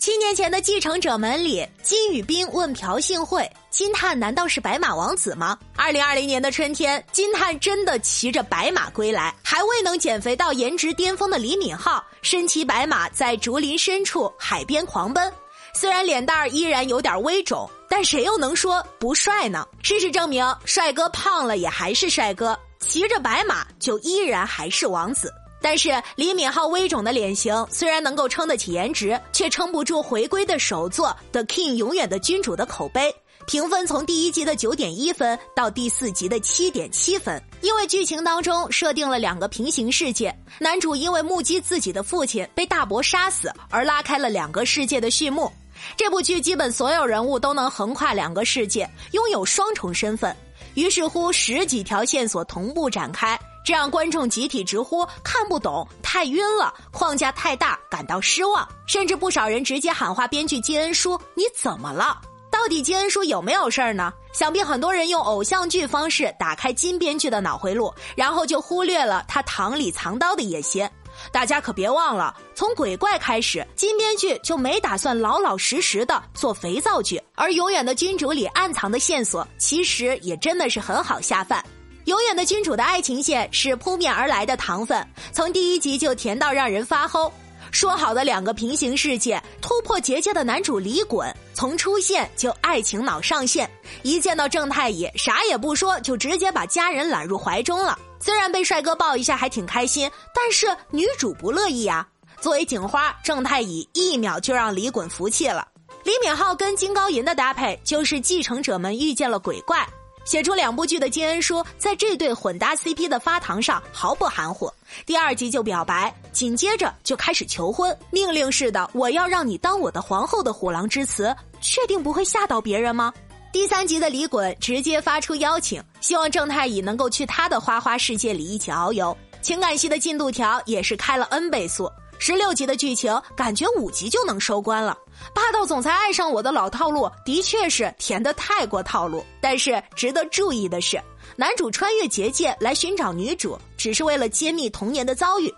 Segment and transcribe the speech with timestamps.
[0.00, 15.30] 七年前的《继承者们》里，金宇彬问朴信惠：“金叹难道是白马王子吗？”二零二零年的春天，金叹真的骑着白马归来，还未能减肥到颜值巅峰的李敏镐身骑白马在竹林深处海边狂奔。
[15.74, 19.68] 虽然脸蛋儿依然有点微肿，但谁又能说不帅呢？
[19.82, 25.30] 事实证明，帅哥胖了也还是帅哥，骑着白马就依然还是王子。
[25.62, 33.14] 但是李敏镐微肿的脸型虽然能够撑得起颜值，却撑不住回归的首作《The King》永远的君主的口碑。
[33.46, 37.42] 评分从第一集的九点一分到第四集的七点七分。
[37.62, 45.50] 因为剧情当中设定了两个平行世界，男主因为目击自己的父亲被大伯杀死而拉开了两个世界的序幕。
[45.96, 50.34] 这部剧基本所有人物都能横跨两个世界，拥有双重身份。
[50.74, 53.38] 于是乎，十几条线索同步展开。
[53.64, 58.66] 这让观众集体直呼看不懂、太晕了、框架太大，感到失望。
[58.86, 62.20] 甚至不少人直接喊话编剧金恩淑：“你怎么了？
[62.50, 70.88] 到底金恩淑有没有事儿呢？”想必很多人用偶像剧方式打开金编剧的脑回路，然后就忽略了他塘里藏刀的野心。
[71.32, 77.20] 大家可别忘了，从鬼怪开始，金编剧就没打算老老实实的做肥皂剧。
[77.34, 81.62] 而《永远的君主》里暗藏的线索，其实也真的是很好下饭。
[82.04, 87.30] 永远的君主的爱情线是扑面而来的糖分，从第一集就甜到让人发齁。
[87.70, 93.70] 说好的两个平行世界，突破结界的男主李衮从出现就爱情脑上线，
[94.02, 97.96] 一见到郑太乙啥也不说就直接把家人揽入怀中了。
[98.18, 102.06] 虽然被帅哥抱一下还挺开心，但是女主不乐意啊。
[102.40, 105.68] 作为警花，郑太乙一秒就让李衮服气了。
[106.02, 109.86] 李敏镐跟金高银的搭配就是继承者们遇见了鬼怪。
[110.24, 114.72] 写出两部剧的金恩淑，在这对混搭 CP 的发糖上毫不含糊。
[115.04, 123.12] 第二集就表白，紧接着就开始求婚，命令式的“我要让你当我的皇后”的虎狼之词，确定不会吓到别人吗？
[123.52, 129.16] 第三集的李衮直接发出邀请，希望郑太乙能够去他的花花世界里一起遨游。
[129.42, 131.90] 情感戏的进度条也是开了 N 倍速。
[132.18, 134.96] 十六集的剧情，感觉五集就能收官了。
[135.34, 139.24] 霸道总裁爱上我的老套路，的确是甜的太过套路。
[139.40, 141.00] 但是值得注意的是，
[141.36, 145.52] 男主穿越结界来寻找女主，只是为了揭秘童年的遭遇。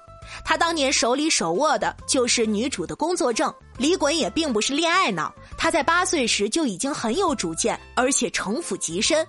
[0.45, 3.53] 他当年手里手握的就是女主的工作证。
[3.79, 9.27] 李衮也并不是恋爱脑，他在八岁时就已经很有主见，而且城府极深。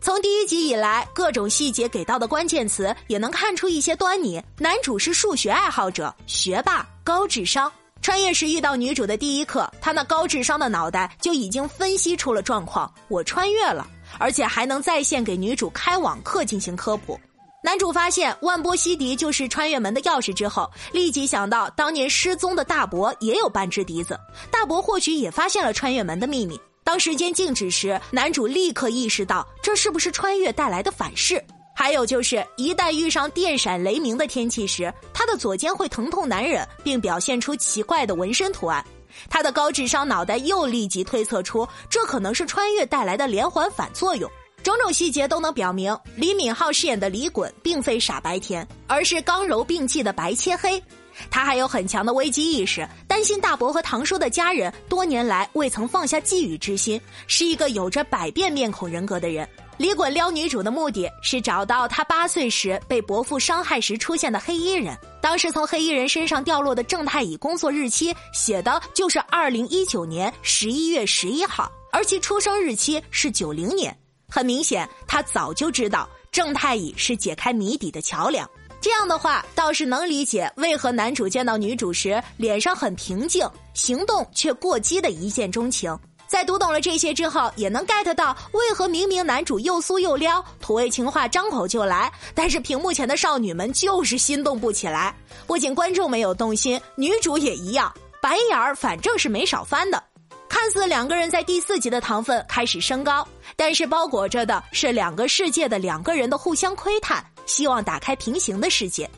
[0.00, 4.40] 从第一集以来，各种细节给到的关键词也能看出一些端倪。
[4.58, 7.70] 男主是数学爱好者，学霸，高智商。
[8.06, 12.88] 穿越时遇到女主的第一刻，他那高智商的脑袋就已经分析出了状况。
[13.08, 13.84] 我穿越了，
[14.16, 17.18] 而且还能在线给女主开网课进行科普。
[17.64, 24.16] 男主发现万波西迪就是穿越门的钥匙之后，立即想到当年失踪的大伯也有半只笛子，
[24.52, 26.56] 大伯或许也发现了穿越门的秘密。
[26.84, 31.44] 当时间静止时，男主立刻意识到这是不是穿越带来的反噬。
[31.78, 38.82] 还有就是，一旦遇上电闪雷鸣的天气时，他的左肩会疼痛难忍，并表现出奇怪的纹身图案。
[39.28, 44.28] 他的高智商脑袋又立即推测出，这可能是穿越带来的连环反作用。
[44.62, 50.82] 种种细节都能表明，李敏镐饰演的李衮并非傻白甜，而是刚柔并济的白切黑。
[51.30, 59.46] 他还有很强的危机意识，担心大伯和堂叔的家人多年来未曾放下觊觎之心，是一个有着百变面孔人格的人。
[59.78, 64.96] 李衮撩女主的目的是找到他八岁时被伯父伤害时出现的黑衣人。
[65.20, 73.94] 当时从黑衣人身上掉落的正太乙工作日期写的就是二零一九年十一月十一号，而其出生日期是九零年。
[74.28, 78.48] 很明显，他早就知道正太乙是解开谜底的桥梁。
[78.80, 85.96] 这样的话倒是能理解为何男主见到女主时脸上很平静，行动却过激的一见钟情。
[86.26, 95.14] 在读懂了这些之后，也能 get 到为何明明男主又酥又撩，土味情话张口就来，但是屏幕前的少女们就是心动不起来。
[95.46, 100.02] 不仅观众没有动心，女主也一样，白眼儿反正是没少翻的。
[100.48, 103.26] 看似两个人在第四集的糖分开始升高，
[103.56, 107.24] 但是包裹着的是两个世界的两个人的互相窥探。
[107.46, 109.08] 希望打开平行的世界，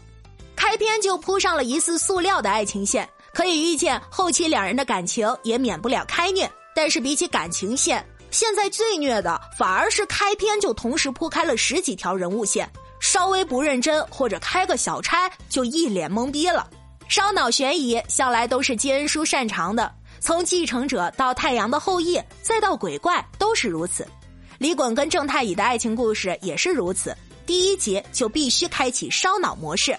[0.54, 6.50] 开篇就铺上了疑似塑料的爱情线，可以预见后期两人的感情也免不了开虐。
[6.78, 12.70] 但是比起感情线，现在最虐的反而是开篇就同时铺开了十几条人物线，
[13.00, 16.70] 稍微不认真或者开个小差就一脸懵逼了。
[17.08, 24.06] 烧脑悬疑向来都是金恩淑擅长的，从继承者到太阳的后裔，再到鬼怪都是如此。
[24.58, 27.12] 李衮跟郑太乙的爱情故事也是如此，
[27.44, 29.98] 第一集就必须开启烧脑模式。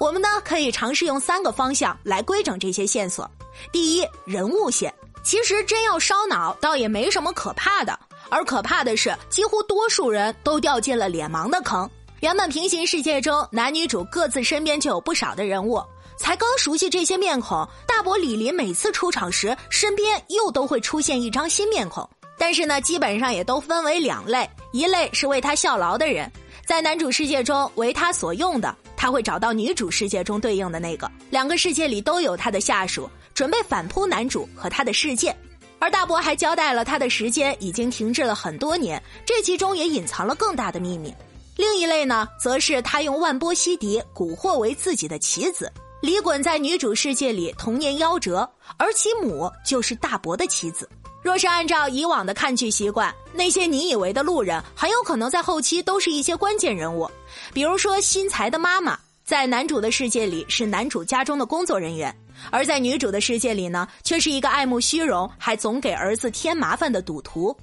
[0.00, 3.30] 我们呢可以尝试用三个方向来规整这些线索。
[3.70, 4.92] 第一，人物线，
[5.26, 11.90] 其实真要烧脑，倒也没什么可怕的，而可怕的是，几乎多数人都掉进了脸盲的坑。
[12.20, 15.82] 原本平行世界中男女主各自身边就有不少的人物。
[16.16, 22.08] 才刚熟悉这些面孔，大伯李林每次出场时，身边又都会出现一张新面孔。
[22.38, 26.30] 但是呢，基本上也都分为两类：一类是为他效劳的人，
[26.64, 35.36] 在男主世界中为他所用的，他会找到女主世界中对应的那个，两个世界里都有他的下属，准备反扑男主和他的世界。
[35.78, 41.14] 而大伯还交代了他的时间已经停滞了很多年，这其中也隐藏了更大的秘密。
[41.54, 45.70] 另一类呢，则是他用万波西迪蛊惑为自己的棋子。
[46.00, 48.48] 李衮在女主世界里童年夭折，
[48.78, 50.88] 而其母就是大伯的妻子。
[51.22, 57.10] 若是按照以往的看剧习惯，那些你以为的路人，很有可能在后期都是一些关键人物。
[57.52, 62.14] 比如说新才的妈妈，在男主的世界里是男主家中的工作人员，
[62.50, 67.56] 而在女主的世界里呢，却是一个爱慕虚荣还总给儿子添麻烦的赌徒。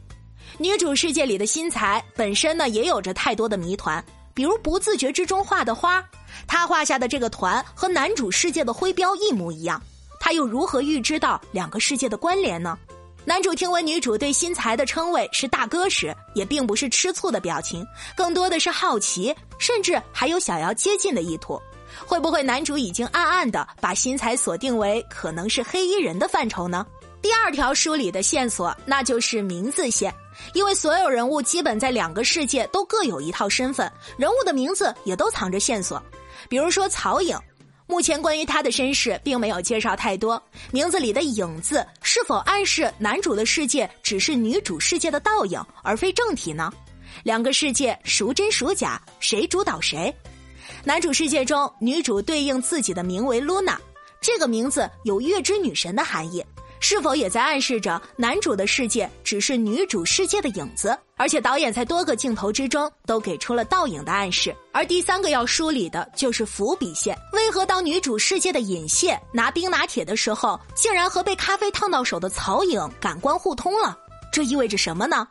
[0.58, 4.04] 女主世界里的新才本身呢，也有着太多的谜团。
[4.36, 6.04] 比如不自觉之中画的花，
[6.48, 9.80] 他画下的这个团和男主世界的徽标一模一样，
[10.20, 12.78] 他又如何预知到两个世界的关联呢？
[13.26, 17.86] 男主听闻女主对新才的称谓是大哥时，也并不是吃醋的表情，
[18.16, 21.62] 更多的是好奇，甚至还有想要接近的意图。
[22.06, 26.86] 会不会男主已经暗暗的把新才锁定为可能是黑衣人的范畴呢？
[27.22, 30.14] 第二条梳理的线索，那就是名字线，
[30.54, 36.02] 因为所有人物基本在两个世界都各有一套身份，人物的名字也都藏着线索。
[36.50, 37.40] 比如说曹颖，
[37.88, 40.42] 目前关于他的身世并没有介绍太多，
[40.72, 46.74] 名字里的“影”字是否暗示男主的世界只是女主世界的倒影，而非正体呢？
[47.24, 50.14] 两个世界孰真孰假，谁主导谁？
[50.84, 53.78] 男主世界中，女主对应自己的名为 Luna，
[54.22, 56.44] 这个名字有月之女神的含义。
[56.80, 60.98] 是否也在暗示着男主的世界只是女主世界的影子？
[61.16, 64.54] 而且导演在多个镜头之中都给出了倒影的暗示。
[64.74, 67.18] 而第三个要梳理的就是伏笔线。
[67.32, 73.98] 为何当女主世界的尹谢拿冰拿铁的时候，竟然和被咖啡烫到手的曹颖感官互通了？
[74.30, 75.26] 这意味着什么呢？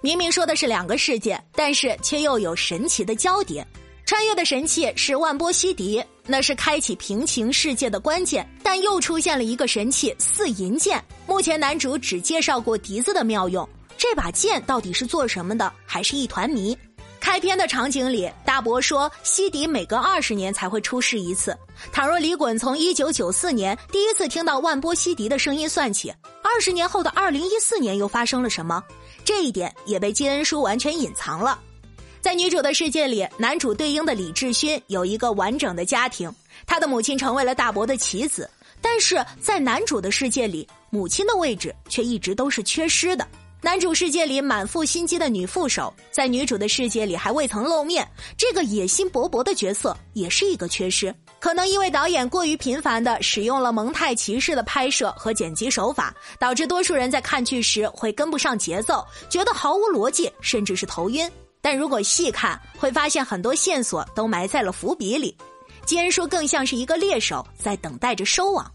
[0.00, 3.64] 明明说的是两个世界，但是却又有神奇的交叠。
[4.06, 8.48] 穿越的神器是万波西迪，那是开启平行世界的关键。
[8.62, 13.68] 但又出现了一个神器四银剑，目前男主只介绍过笛子的妙用，
[13.98, 16.78] 这把剑到底是做什么的，还是一团谜。
[17.18, 21.56] 开篇的场景里，大伯说西迪每隔二十年才会出世一次。
[21.90, 26.14] 倘若李衮从一九九四年第一次听到万波西迪的声音算起，
[26.44, 28.80] 二十年后的二零一四年又发生了什么？
[29.24, 31.58] 这一点也被金恩淑完全隐藏了。
[32.26, 36.28] 在女主的世界里，男主对应的李志勋有一个完整的家庭，
[36.66, 38.50] 他的母亲成为了大伯的棋子。
[38.80, 43.24] 但是在男主的世界里，母亲的位置却一直都是缺失的。
[43.62, 48.04] 男主世界里满腹心机的女副手，在女主的世界里还未曾露面，
[48.36, 51.14] 这个野心勃勃的角色也是一个缺失。
[51.38, 61.30] 可能因为导演过于频繁的使用了蒙太奇式的拍摄和剪辑手法，导致多数人在看剧时会跟不上节奏，觉得毫无逻辑，甚至是头晕。
[61.66, 65.36] 但如果细看，会发现很多线索都埋在了伏笔里。
[65.84, 68.70] 金恩淑更像是一个猎手，在等待着收网。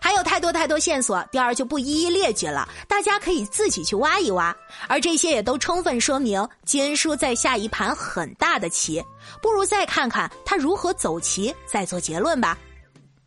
[0.00, 4.56] 还有太多太多线索，第二就不一一列举了，大家可以自己去挖一挖。
[4.86, 9.02] 而这些也都充分说明金恩淑在下一盘很大的棋。
[9.42, 12.56] 不如再看看他如何走棋，再做结论吧。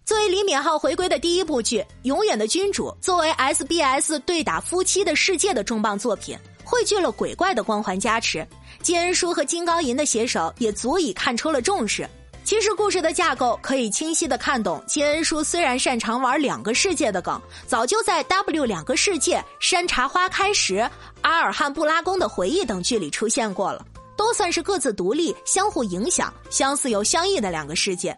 [0.10, 8.44] 作为李敏镐回归的第一部剧，《永远的君主》作为 SBS 对打夫妻的世界的重磅作品，汇聚了鬼怪的光环加持。
[8.82, 12.10] 金恩淑和金高银的携手也足以看出了重视。
[12.44, 20.78] 其实故事的架构可以清晰的看懂，金恩淑虽然擅长玩两个世界的梗，早就在《W 两个世界》《山茶花开时》
[21.22, 23.86] 《阿尔汉布拉宫的回忆》等剧里出现过了，
[24.18, 28.18] 都算是各自独立、相互影响、相似又相异的两个世界。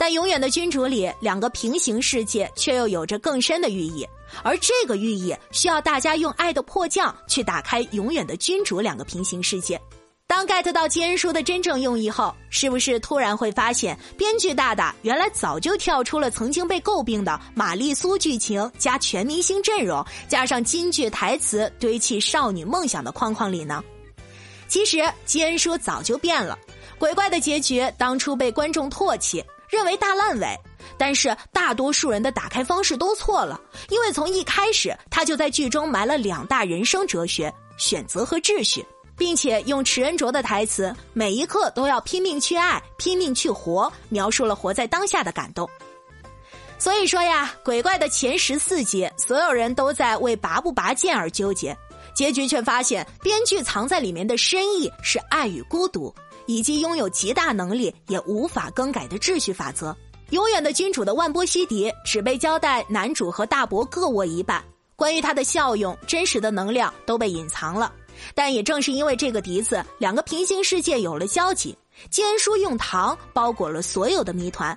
[0.00, 4.08] 但《永远的君主》里两个平行世界却又有着更深的寓意。
[4.42, 9.78] 而这个寓意需要大家用爱的迫降去打开永远的君主两个平行世界。
[10.26, 23.84] 当 get 到基恩淑的真正用意后，是不是突然会发现编剧大大原来早就跳出了曾经被诟病的玛丽苏剧情加全明星阵容加上金句台词堆砌少女梦想的框框里呢？
[24.66, 26.58] 其实基恩淑早就变了，
[26.98, 30.58] 鬼怪的结局当初被观众唾弃，认为大烂尾。
[30.98, 33.58] 但是大多数人的打开方式都错了，
[33.88, 38.84] 因为从一开始他就在剧中埋了两大人生哲学：选择和秩序，
[39.16, 45.68] 并且用池恩卓的台词“每一刻都要拼命去爱，拼命去活”，描述了活在当下的感动。
[46.78, 51.76] 所以说呀，鬼怪的前十四集，所有人都在为拔不拔剑而纠结，
[52.14, 56.14] 结局却发现编剧藏在里面的深意是爱与孤独，
[56.50, 59.96] 以及拥有极大能力也无法更改的秩序法则。
[60.30, 64.62] 永远的君主的万波西迪只被交代男主和大伯各握一半，
[64.96, 67.92] 关于他的效用、真实的能量都被隐藏了。
[68.34, 71.76] 但也正是因为这个笛子，两个平行世界有了交集。
[72.10, 74.76] 坚叔用糖包裹了所有的谜团。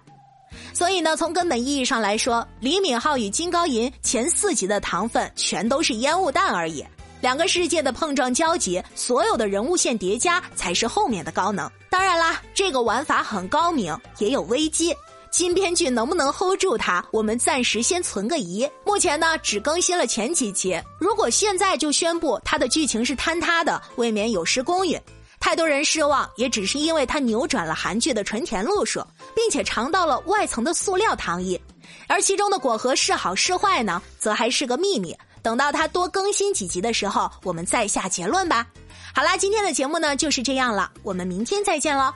[0.74, 6.86] 所以呢，从根本意义上来说，李敏镐与金高银前四集的糖分全都是烟雾弹而已。
[7.24, 11.72] 两个世界的碰撞交集，所有的人物线叠加才是后面的高能。
[11.90, 14.94] 当然啦，这个玩法很高明，也有危机。
[15.32, 17.02] 新编剧能不能 hold 住它？
[17.12, 18.70] 我们暂时先存个疑。
[18.86, 20.78] 目前呢，只更新了前几集。
[21.00, 25.00] 如果现在就宣布它的剧情是坍塌的，未免有失公允。
[25.40, 29.02] 太多人失望，也只是因为它扭转了韩剧的纯甜路数，
[29.34, 31.58] 并且尝到了外层的塑料糖衣，
[32.06, 35.16] 而其中的果核是好是坏呢，则还是个秘密。
[35.44, 38.66] 等到它多更新几集的时候，我们再下结论吧。
[39.14, 42.12] 好啦，今天的节目呢就是这样了，我们明天再见喽。